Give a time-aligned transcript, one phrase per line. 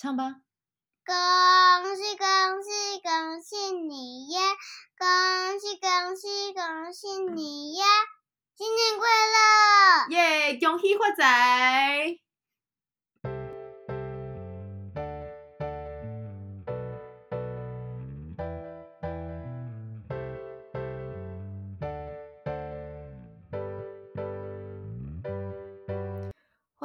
[0.00, 0.36] 唱吧。
[1.04, 2.26] 恭喜恭
[2.62, 4.40] 喜恭喜你呀！
[4.96, 7.84] 恭喜恭喜恭喜你呀！
[8.56, 10.08] 新年快乐！
[10.08, 10.58] 耶！
[10.58, 12.19] 恭喜发财！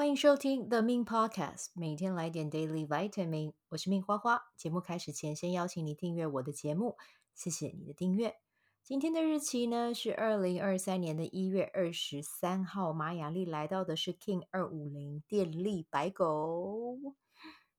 [0.05, 3.53] 欢迎收听 The Min Podcast，每天来点 Daily Vitamin。
[3.69, 4.51] 我是命花花。
[4.55, 6.95] 节目开始前，先邀请你订阅我的节目，
[7.33, 8.35] 谢谢你的订阅。
[8.83, 12.93] 今天的日期呢是二零二三年的一月二十三号。
[12.93, 16.99] 玛雅历来到的是 King 二五零电力白狗。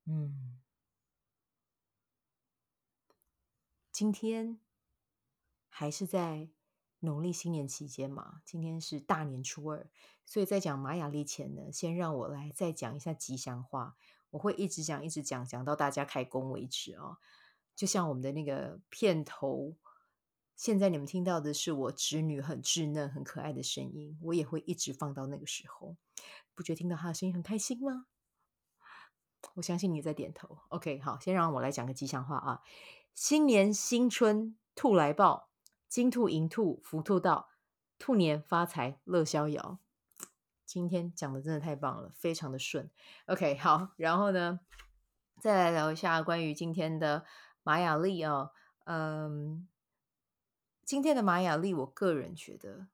[0.06, 0.58] 嗯，
[3.92, 4.58] 今天
[5.68, 6.48] 还是在
[6.98, 9.88] 农历新年期间嘛，今天是大年初二。
[10.26, 13.96] 所以在讲玛雅历前呢，先让我来再讲一下吉祥话。
[14.30, 17.18] 我会一直讲，一直讲，讲到大家开工为止哦。
[17.74, 19.76] 就像我们的那个片头，
[20.56, 25.96] 现在你们听到的是我侄女很稚嫩、很可爱的声音，我也会一直放到那个时候。
[26.54, 28.06] 不觉得听到她的声音很开心吗？
[29.54, 30.58] 我相信你在点头。
[30.68, 32.62] OK，好，先让我来讲个吉祥话啊！
[33.14, 35.50] 新年新春兔来报，
[35.88, 37.48] 金兔银兔福兔到，
[37.98, 39.78] 兔年发财乐逍遥。
[40.66, 42.90] 今天讲的真的太棒了，非常的顺。
[43.26, 44.60] OK，好，然后呢，
[45.40, 47.24] 再来聊一下关于今天的
[47.62, 48.50] 玛雅历哦。
[48.84, 49.66] 嗯，
[50.84, 52.88] 今天的玛雅历，我个人觉得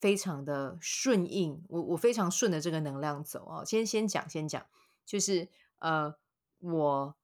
[0.00, 3.64] 非常的顺应，我我非常顺着这个能量走哦。
[3.64, 4.66] 先先讲，先讲，
[5.04, 6.16] 就是呃，
[6.58, 7.16] 我。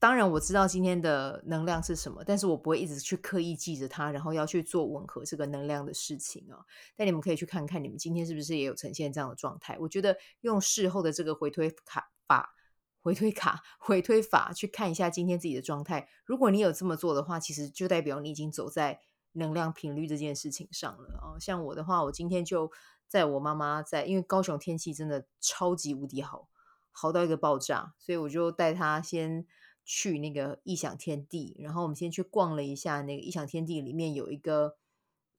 [0.00, 6.64] 当然我知道今天的能量是什么，但是我不会一直去刻意记着它，然后要去做吻合这个能量的事情哦。
[6.96, 9.76] 但你们可以去看看，你们今天是不是也有呈现这样的状态？
[9.78, 12.54] 我觉得用事后的这个回推卡法、
[13.02, 16.08] 回推卡、回推法去看一下今天自己的状态。
[16.24, 19.00] 如果你有这么做的话，其实就代表你已经走在
[19.32, 21.36] 能量频率这件事情上了哦。
[21.38, 22.72] 像我的话，我今天就
[23.06, 26.48] 在我妈妈在，因为高雄天气真的超级无敌好，
[26.90, 29.46] 好到一个爆炸，所以我就带她先。
[29.84, 34.76] 去那个异想天地，然后我们先去逛了一下那个异想天地，里面有一个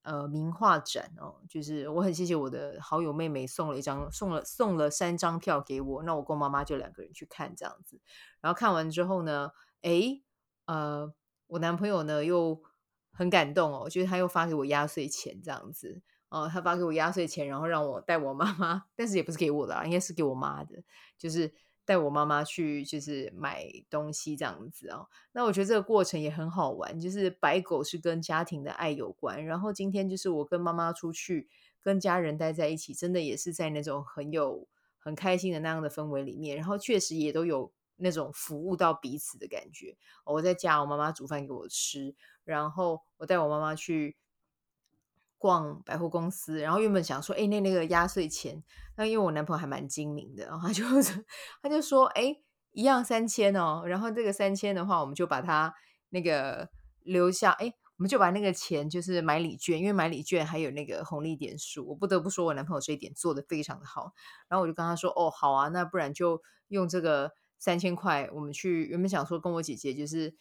[0.02, 8.02] 呃名画展哦，就是我很谢谢我的好友妹妹送了一张，送了送了三张票给我，那我跟我妈妈就两个人去看这样子，
[8.42, 9.52] 然后看完之后呢，
[9.84, 10.22] 诶，
[10.66, 11.14] 呃，
[11.48, 12.62] 我男朋友呢又
[13.12, 20.84] 很感动哦，就是他又发给我压岁钱这样子哦，他发给我压岁钱，然后让我带我妈妈，但是也不是给我的啊，应该是给我妈的，
[21.18, 21.54] 就是。
[21.84, 31.50] 带我妈妈去就是买东西这样子哦，那我觉得这个过程也很好玩，就是白狗是跟家庭的爱有关，然后今天就是我跟妈妈出去
[31.82, 39.98] 跟家人待在一起，真的也是在那种很有很开心的那样的氛围里面，然后确实也都有那种服务到彼此的感觉。
[40.24, 44.16] 我在家，我妈妈煮饭给我吃，然后我带我妈妈去。
[45.42, 48.64] 逛百货公司，然后原本想说，哎，那那个压岁钱，
[48.96, 50.84] 那因为我男朋友还蛮精明的，然后他就
[51.64, 52.38] 他就说，哎，
[52.74, 55.74] 一样三千哦，然后这个三千的话，我们就把它
[56.10, 56.70] 那个
[57.02, 64.14] 留下，哎，我们就把那个钱就是买礼券，因为买礼券还有那个红利点数，我不得不说我男朋友这一点做得非常的好，
[64.48, 70.36] 然后我就跟他说，哦，好啊，那不然就用这个三千块，我们去原本想说跟我姐姐就是。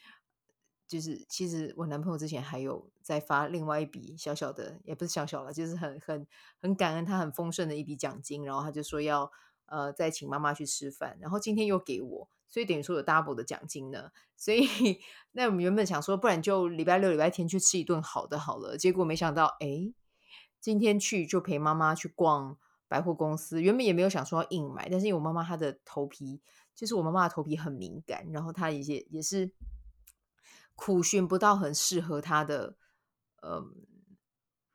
[0.91, 6.27] 就是其实我男朋友之前还有在发另外一笔小小的，也不是小小了，就是很很
[6.61, 9.31] 很感恩他很丰盛的一笔奖金，然后他就说要
[9.67, 14.11] 呃再请妈妈去吃饭，然后今天又给我，所以等于说有 double 的奖金呢。
[14.37, 14.67] 所以
[15.31, 19.95] 那我们原本想说，不然就礼拜六、礼拜天去吃一顿好的好了，结果没想到，哎，
[20.59, 22.59] 今天去就陪妈妈去逛
[22.89, 26.41] 百货公司，原本也没有想说要硬买，但是因为我妈妈她的头皮，
[26.75, 29.53] 就是我妈妈的头皮很敏感，然后她也也是。
[30.83, 32.75] 苦寻不到很适合他的，
[33.43, 33.71] 嗯，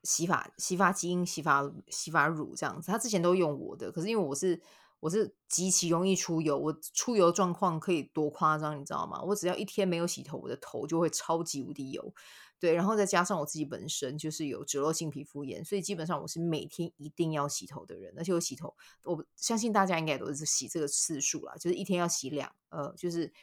[0.03, 2.91] 洗发洗发精、洗发洗发乳这样子。
[2.91, 4.61] 他之前都用我的，可是因为我是
[4.99, 9.19] 我是极其容易出油，我出油状况可以多夸张，你知道吗？
[9.23, 12.13] 我只要一天没有洗头，我的头就会超级无敌油。
[12.59, 18.13] 对，然后再加上我自己本身就是有脂漏性皮肤炎，所以基本上我是每天一定要洗头的人。
[18.15, 23.33] 而且我洗头，我相信大家应该都是洗这个次数啦，就是一天要洗两，呃，就是。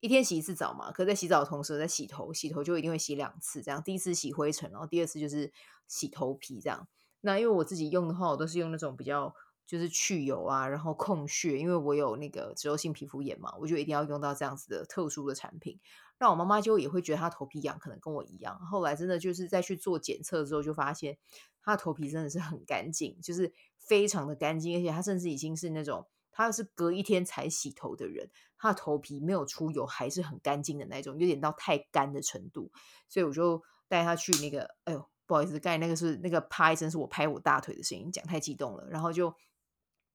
[0.00, 5.52] 一天洗一次澡嘛，可是在洗澡的同时在洗头，洗头就一定会洗两次，这样第一次洗灰尘，然后第二次就是
[5.86, 6.88] 洗头皮这样。
[7.20, 9.34] 那因为我自己用的话，我都是用那种比较
[9.66, 15.78] 就是去油啊，然后控屑，因为我有那个脂漏性皮肤炎嘛，我就一定要用到这样子的特殊的产品。
[16.18, 18.58] 那我妈妈就也会觉得她头皮痒，可能跟我一样。
[18.58, 21.18] 后来真的就是在去做检测之后，就发现
[21.62, 26.06] 她的头皮真的是很干净，就是非常的干净，而且她甚至已经是那种。
[26.44, 32.70] 他是隔一天才洗头的人，他的头皮没有出油，还是很干净的那种，有点到太干的程度。
[33.08, 38.86] 所以我就带他去那个，哎呦，不好意思，刚才那个是那个啪一声，是我拍我大腿的声音，讲太激动了。
[38.88, 39.34] 然后就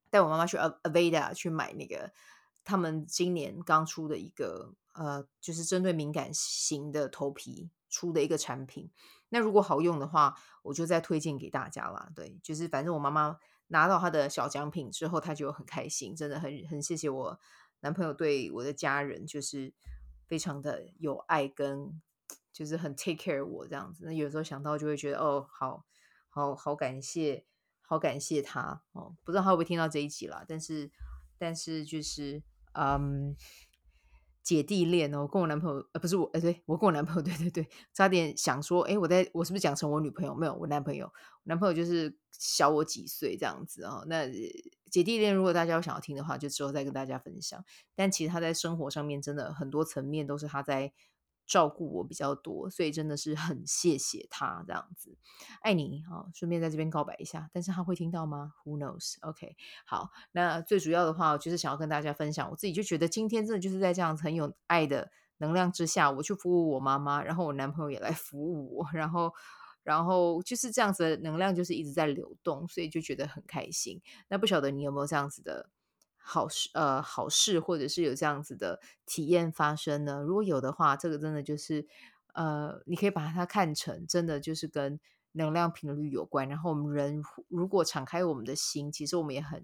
[0.09, 2.11] 带我妈妈去 Aveda 去买那个
[2.63, 8.89] 他们今年刚出的一个呃，就是针对敏感型的头皮出的一个产品。
[9.29, 12.09] 那如果好用的话，我就再推荐给大家啦。
[12.15, 13.37] 对，就是反正我妈妈
[13.67, 17.39] 拿到他的小奖品之后，他就很开心，真的很很谢谢我
[17.81, 19.73] 男朋友对我的家人就是
[20.27, 22.01] 非常的有爱，跟
[22.51, 24.05] 就是很 take care 我这样子。
[24.05, 25.85] 那有时候想到就会觉得哦，好
[26.29, 27.45] 好好感谢，
[27.81, 29.15] 好感谢他哦。
[29.23, 30.91] 不知道他会不会听到这一集啦，但是
[31.37, 33.35] 但是就是嗯。
[34.45, 40.35] 姐弟恋哦，跟我男朋友呃不是我，呃对我跟我男朋友， 对对对，差点想说，哎，我在我是不是讲成我女朋友？
[40.35, 41.11] 没有，我男朋友，
[41.43, 44.05] 男朋友就是小我几岁这样子哦。
[44.07, 44.29] 那
[44.91, 47.65] 姐弟恋，如果大家有想要听的话，就之后再跟大家分享。
[47.95, 50.93] 但其实他在生活上面真的很多层面都是他在。
[51.45, 55.15] 照顾我比较多，所以真的是很谢谢他这样子，
[55.61, 56.25] 爱你啊！
[56.33, 59.55] 顺便在这边告白一下，但是他会听到吗？Who knows？OK，
[59.85, 69.31] 好，那最主要的话就是想要跟大家分享，我自己就觉得今天真的就是在这样子很有爱的能量之下，我去服务我妈妈，然后我男朋友也来服务我，然后
[69.83, 74.01] 然后就是这样子的能量就是一直在流动，所以就觉得很开心。
[74.29, 75.69] 那不晓得你有没有这样子的？
[76.27, 80.23] 好事呃，好事或者是有这样子的体验发生呢？
[80.23, 81.87] 如果有的话，这个真的就是
[82.33, 84.99] 呃，你可以把它看成真的就是跟
[85.33, 86.49] 能量频率有关。
[86.49, 89.63] 然后我们人如果敞开我们的心，其实我们也很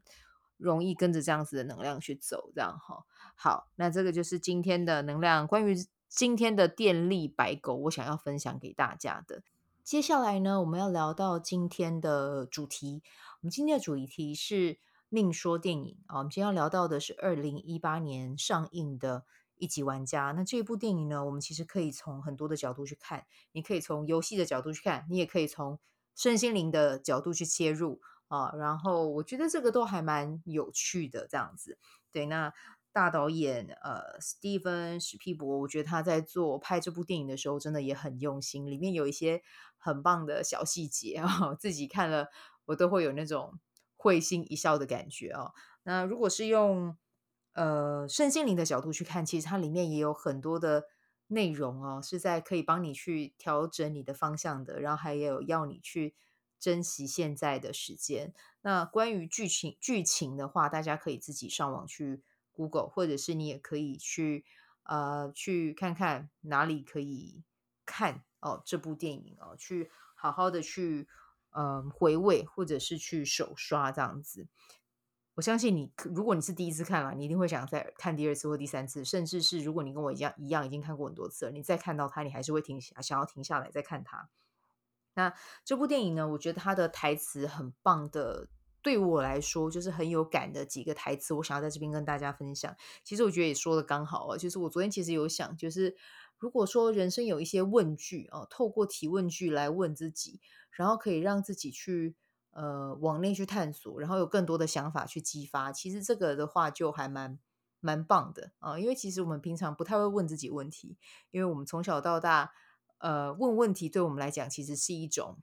[0.57, 3.05] 容易跟着这样子的能量去走，这样哈。
[3.33, 5.75] 好，那这个就是今天的能量，关于
[6.07, 9.41] 今天的电力白狗，我想要分享给大家的。
[9.83, 13.01] 接下来呢，我们要聊到今天的主题。
[13.41, 14.77] 我们今天的主题是。
[15.13, 19.19] 命说电影啊，我们今天要聊到的是二零一八年上映的
[19.57, 20.29] 《一级玩家》。
[20.33, 23.25] 那这部电影呢，我们其实可以从很多的角度去看。
[23.51, 25.77] 你可以从游戏的角度去看，你也可以从
[26.15, 27.99] 身心灵的角度去切入
[28.29, 28.53] 啊。
[28.55, 31.77] 然后我觉得这个都还蛮有趣的，这样子。
[32.09, 32.53] 对，那
[32.93, 38.65] 大导演呃，史蒂芬史匹柏，我觉得他在做拍这部电影的时候，真的也很用心。
[38.65, 39.43] 里面有一些
[39.77, 42.29] 很棒的小细节啊， 自己看了
[42.67, 43.59] 我都会有那种。
[44.01, 45.53] 会心一笑的感觉哦。
[45.83, 46.97] 那如果是用
[47.53, 50.85] 呃圣心灵的角度去看，其实它里面也有很多的
[51.27, 54.79] 内容哦，是在可以帮你去调整你的方向的。
[54.79, 56.15] 然后还有要你去
[56.59, 58.33] 珍惜现在的时间。
[58.61, 64.45] 那关于剧情剧情的话，大家可以自己上网去 Google，或者是你也可以去
[64.81, 67.43] 呃去看看哪里可以
[67.85, 71.07] 看哦这部电影哦，去好好的去。
[71.53, 74.47] 嗯，回味或者是去手刷这样子，
[75.35, 84.29] 我相信你，如果你是第一次看了，你一定会想再看第二次或第三次，甚至是如果你跟我一样一样已经看过很多次了，你再看到它，你还是会停下，想要停下来再看它。
[85.13, 85.33] 那
[85.65, 88.47] 这部电影呢，我觉得它的台词很棒的，
[88.81, 92.73] 对我来说就是很有感的几个台词，我想要在这边跟大家分享。
[93.03, 95.95] 其实我觉得也说的刚好啊，就是我昨天其实有想，就是
[96.41, 100.41] 如果说人生有一些问句啊，透过提问句来问自己。
[100.73, 102.15] 然后可以让自己去
[102.51, 105.69] 呃往内去探索，然后有更多的想法去激发。
[105.69, 107.37] 其实这个的话就还蛮
[107.81, 110.97] 蛮棒的啊，因为其实我们平常不太会问自己问题，
[111.31, 112.53] 因为我们从小到大
[112.99, 115.37] 呃问问题对我们来讲其实是一种，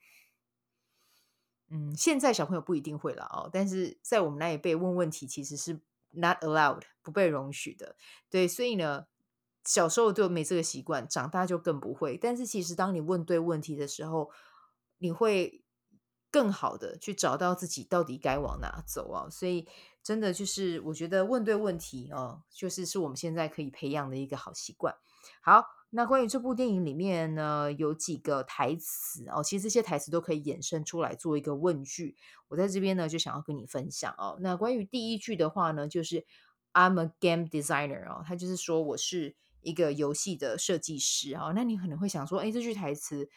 [1.69, 5.78] 嗯，现在小朋友不一定会了哦，但是在我们那一辈问问题其实是
[6.12, 7.97] not allowed 不被容许的。
[8.31, 9.07] 对，所以呢，
[9.65, 12.17] 小时候就没这个习惯，长大就更不会。
[12.17, 14.31] 但是其实当你问对问题的时候，
[14.99, 15.62] 你会
[16.31, 19.67] 更好的去找到自己到底该往哪走啊，所以
[20.03, 24.95] 真的就是我觉得问对问题哦，就是是我们现在可以培养的一个好习惯。
[25.43, 32.17] 好，那关于这部电影里面呢，有几个台词哦，其实这些台词都可以衍生出来做一个问句。
[32.49, 34.38] 我在这边呢就想要跟你分享哦。
[34.41, 36.27] 那关于第一句的话呢，就是
[36.73, 41.53] I'm a game designer 哦，他就是说我是一个游戏的设计师啊。
[41.55, 43.29] 那你可能会想说，哎，这句台词。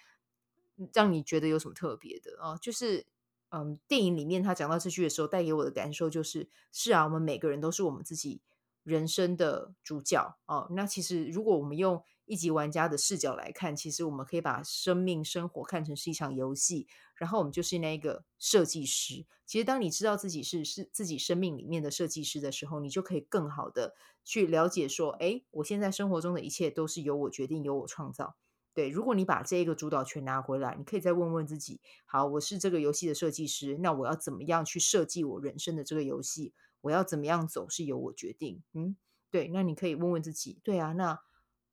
[0.93, 2.57] 让你觉得有什么特别的哦？
[2.59, 3.05] 就是，
[3.49, 8.41] 嗯，电影里面他讲到这句的时候，带给我的感受就是，是啊，我们每个人都是我们自己
[8.81, 10.67] 人生的主角哦。
[10.71, 19.25] 那其实，如果我们用一级玩家的视角来看，其实我们可以把生命、生活看成是一场游戏，然后我们就是那个设计师。
[19.45, 28.37] 其实，当你知道自己是是自己生命里面的设计师的时候，你就可以更好的去了解说，哎，我现在生活中的一切都是由我决定，由我创造。
[28.73, 36.53] 对，如果你把这一个主导权拿回来，你可以再问问自己：好，我是这个游戏的设计师，那我要怎么样去设计我人生的这个游戏？
[36.79, 38.63] 我要怎么样走是由我决定。
[38.71, 38.95] 嗯，
[39.29, 41.19] 对，那你可以问问自己，对啊，那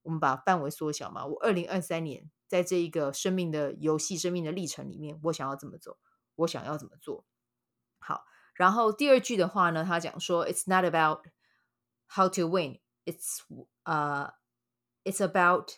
[0.09, 1.27] 我们把范围缩小嘛。
[1.27, 5.99] 我二零二三年在这一个生命的游戏、生命的历程里面，我想要怎么走？
[6.37, 7.27] 我想要怎么做？
[7.99, 8.25] 好，
[8.55, 11.27] 然后第二句的话呢，他讲说，It's not about
[12.09, 13.41] how to win, it's
[13.83, 14.33] 呃、
[15.05, 15.73] uh,，It's about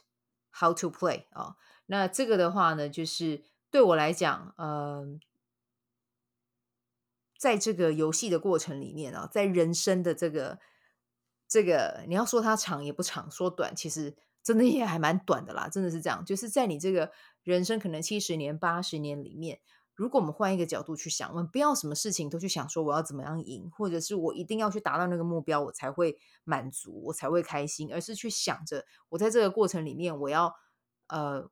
[0.52, 1.56] how to play 啊、哦。
[1.86, 5.18] 那这个的话呢，就是对我来讲，呃，
[7.36, 10.60] 在这个游戏的过程里面啊，在人生的这个
[11.50, 16.24] 这个，你要说它长也不长，说短其实真的也还蛮短的啦，真的是这样。
[16.24, 17.10] 就是在你这个
[17.42, 19.60] 人生可能七十年、八十年里面，
[19.94, 30.54] 如果我们换一个角度去想，我们不要什么事情都去想说我要怎么样赢，或者是我一定要去达到那个目标，我才会满足，我才会开心，而是去想着我在这个过程里面，我要
[31.08, 31.50] 呃。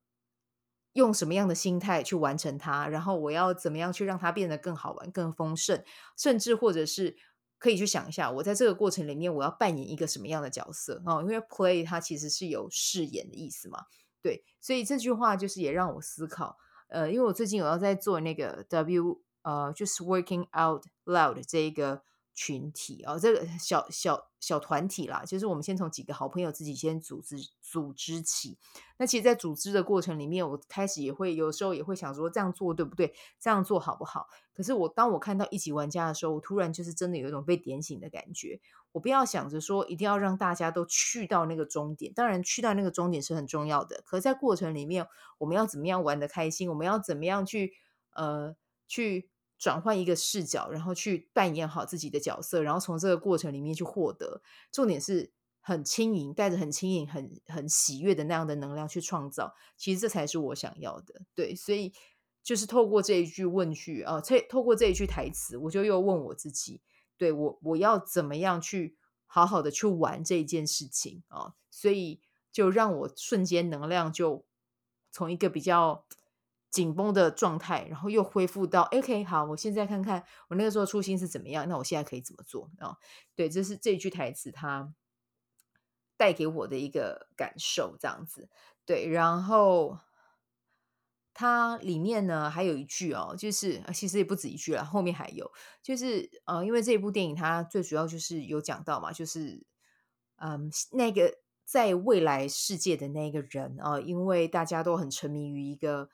[0.95, 5.85] 用什么样的心态去完成它，然后我要怎么样去让它变得更好玩、更丰盛，
[6.17, 7.17] 甚至或者是
[7.59, 13.85] 可以去想一下，我在这个过程里面我要扮演一个什么样的角色哦，因为 play 它其实是有饰演的意思嘛，
[14.23, 16.57] 对，所以这句话就是也让我思考，
[16.88, 22.03] 呃，因为我最近我要在做那个 W，呃，就是 working out loud 这一个。
[22.38, 28.57] 群体哦，这个小小小团体啦，就是我们先从几个好朋友自己先组织组织起。
[28.97, 33.12] 那其实，在组织的过程里面，我开始也会有时候也会想说，这样做对不对？
[33.40, 34.28] 这样做好不好？
[34.54, 38.61] 可是我当我看到一级玩家的时候，我突然就是真的有一种被点醒的感觉。
[38.92, 44.00] 我不要想着说一定要让大家都去到那个终点，当然去到那个终点是很重要的。
[44.07, 46.71] 可是在过程里面，我们要怎么样玩得开心？
[46.71, 47.73] 我们要怎么样去
[48.14, 48.54] 呃
[48.87, 49.28] 去？
[49.59, 54.41] 转换一个视角，然后去扮演好自己的角色，然后从这个过程里面去获得。
[54.71, 59.57] 重点是很轻盈，带着很轻盈、很很喜悦的那样的能量去创造。
[59.77, 61.23] 其实这才是我想要的。
[61.35, 61.93] 对，所以
[62.43, 66.81] 就是透过这一句问句啊，透透过这一句台词，我就又问我自己：
[67.17, 68.97] 对我，我要怎么样去
[69.27, 71.55] 好好的去玩这一件事情啊？
[71.71, 72.21] 所以
[72.53, 74.45] 就让我瞬间能量就
[75.11, 76.05] 从一个比较。
[76.71, 82.99] 紧绷的状态，然后又恢复到 OK，好，我现在看看我那个时候初心是怎么样，那我现在可以怎么做啊？
[83.35, 84.93] 对，这是这句台词它
[86.19, 88.51] 带给我的一个感受，这样子。
[88.85, 89.99] 对，然后
[91.33, 95.51] 它里面呢还有一句哦，就是其实也不止一句了，后面还有，
[95.83, 99.65] 就是呃，因为这部电影它最主要就是有讲到嘛，就是
[100.37, 106.11] 嗯，那个在未来世界的那个人啊，因为大家都很沉迷于一个。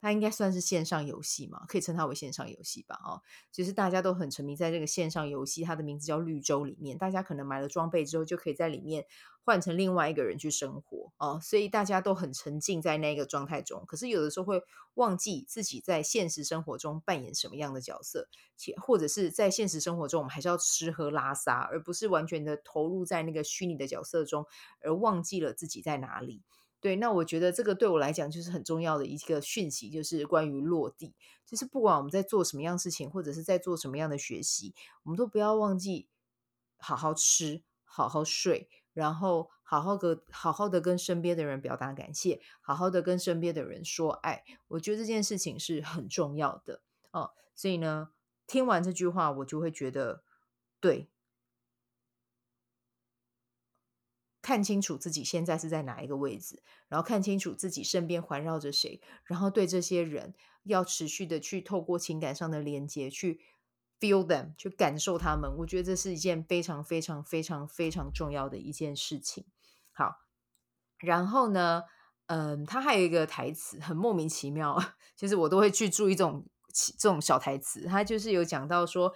[0.00, 2.98] 它应该算是线上游戏嘛，可以称它为线上游戏吧？
[3.04, 3.20] 哦，
[3.52, 6.96] 其实大家都很沉迷在这个线上游戏，它的名字叫绿洲里面。
[6.96, 9.04] 大家可能买了装备之后，就可以在里面
[9.42, 13.84] 换成另外一个人去生活哦，所以大家都很沉浸在那个状态中。
[13.86, 14.62] 可是有的时候会
[14.94, 24.46] 忘记自己在现实生活中扮演什么样的角色，且或者是在现实生活中，我们还是要吃喝拉撒，而不是完全的投入在那个虚拟的角色中，
[24.82, 26.42] 而忘记了自己在哪里。
[26.80, 31.14] 对，那我觉得这个对我来讲就是很重要的一个讯息，就是关于落地。
[31.44, 36.08] 就是不管我们在做什么样事情，或者是在做什么样的学习，我们都不要忘记
[36.78, 44.42] 好好吃、好好睡，然后好好的、好好的跟身边的人表达感谢，好好的跟身边的人说爱。
[44.68, 47.32] 我觉得这件事情是很重要的哦。
[47.54, 48.10] 所以呢，
[48.46, 50.22] 听完这句话，我就会觉得
[50.80, 51.10] 对。
[54.42, 63.40] 看清楚自己现在是在哪一个位置，然后看清楚自己身边环绕着谁，然后对这些人要持续的去透过情感上的连接去
[64.00, 65.54] feel them，去感受他们。
[65.58, 69.44] 我觉得这是一件非常非常非常非常重要的一件事情。
[69.92, 70.20] 好，
[70.98, 71.82] 然后呢，
[72.26, 74.82] 嗯，他还有一个台词很莫名其妙，
[75.14, 76.46] 其实我都会去注意这种
[76.98, 77.84] 这种小台词。
[77.84, 79.14] 他就是有讲到说，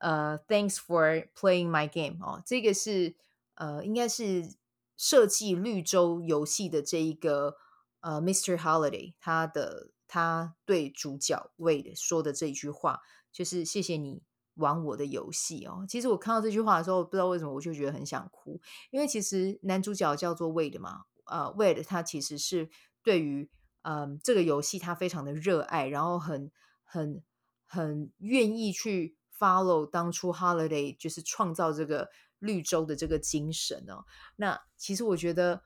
[0.00, 3.14] 呃，Thanks for playing my game 哦，这个是
[3.56, 4.54] 呃，应该是。
[4.96, 7.56] 设计绿洲游戏的这一个
[8.00, 8.56] 呃，Mr.
[8.56, 13.00] Holiday，他的他对主角 Wade 说的这一句话，
[13.32, 14.22] 就是谢谢你
[14.54, 15.84] 玩我的游戏哦。
[15.88, 22.68] 其实我看到这句话的时候，不知道为什么我就觉得很想哭，因为其实男主角叫做 Wade 嘛，呃，Wade 他其实是
[23.02, 23.50] 对于
[23.82, 26.50] 嗯、呃、这个游戏他非常的热爱，然后很
[26.84, 27.22] 很
[27.66, 32.10] 很愿意去 follow 当初 Holiday 就是创造这个。
[32.42, 35.62] 绿洲的这个精神哦，那其实我觉得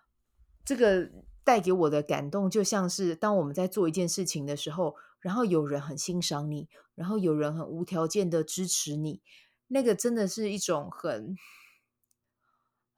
[0.62, 1.10] 这个
[1.42, 9.22] 带给我的感动，就像是当我们在做一件事情的时候，然后有人很欣赏你，然后有人很无条件的支持你，
[9.68, 11.34] 那个真的是一种很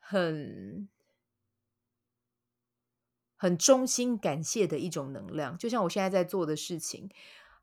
[0.01, 0.89] 很
[3.37, 5.57] 很衷心感谢的一种能量。
[5.57, 7.09] 就像我现在在做的事情，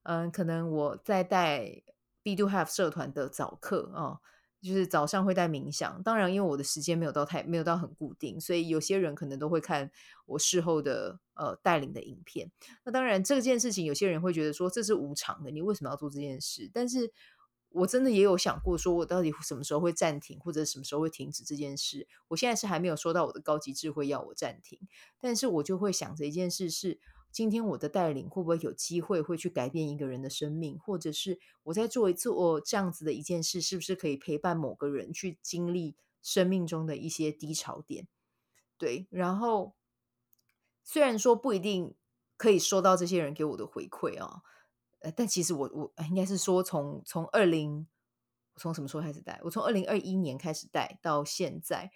[0.03, 1.84] 嗯，可能我在带
[2.24, 4.01] Be Do Have 社团的早课啊。
[4.01, 4.22] 哦
[4.65, 6.01] 就是早上会带冥想。
[6.01, 9.91] 当然，因为我的时间没有到太没有到很固定，所以有些人可能都会看
[10.25, 12.51] 我事后的呃带领的影片。
[12.84, 16.69] 那当然，这件事情有些人会觉得说这是无偿的，你为什么要做这件事？
[16.74, 17.13] 但是
[17.69, 22.07] 我真的也有想过，说我到底什么时候会暂停，或者什么时候会停止这件事？
[22.29, 24.79] 我现在是还没有收到我的高级智慧要我暂停，
[25.19, 27.00] 但是我就会想着一件事是。
[27.36, 38.08] 今天我的带领会不会有机会会去改变一个人的生命，或者是我在做一次我这样子的一件事，是不是可以陪伴某个人去经历生命中的一些低潮点？
[38.77, 39.75] 对，然后
[40.82, 41.94] 虽然说不一定
[42.38, 44.42] 可以收到这些人给我的回馈啊，
[45.00, 47.86] 呃，但其实我我应该是说从从二零
[48.56, 49.42] 从什么时候开始带？
[49.44, 51.92] 我从二零二一年开始带到现在。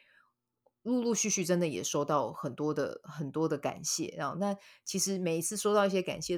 [0.83, 4.55] 陆陆续续，真的也收到很多的很多的感谢，然后那
[4.85, 6.37] 其实每一次收到一些感谢。